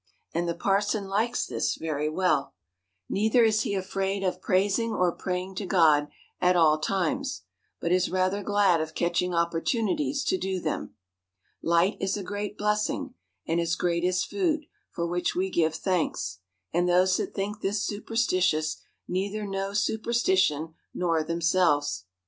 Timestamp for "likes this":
1.07-1.75